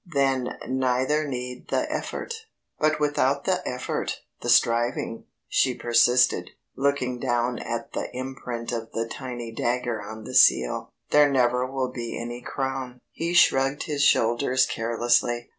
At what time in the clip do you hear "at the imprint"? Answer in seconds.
7.59-8.71